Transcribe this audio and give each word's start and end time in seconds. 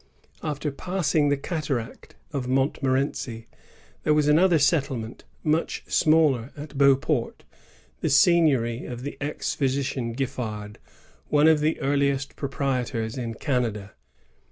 After 0.41 0.71
passing 0.71 1.29
the 1.29 1.37
cataract 1.37 2.15
of 2.33 2.47
Montmorenci, 2.47 3.45
there 4.01 4.15
was 4.15 4.27
another 4.27 4.57
settlement, 4.57 5.25
much 5.43 5.83
smaller, 5.85 6.51
at 6.57 6.75
Beauport, 6.75 7.43
the 7.99 8.09
seigniory 8.09 8.85
of 8.85 9.03
the 9.03 9.15
ex 9.21 9.53
physician 9.53 10.15
GifFard, 10.15 10.77
one 11.27 11.47
of 11.47 11.59
the 11.59 11.79
earliest 11.81 12.35
proprietors 12.35 13.15
in 13.15 13.35
Canada. 13.35 13.91